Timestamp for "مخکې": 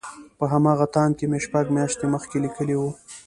2.13-2.37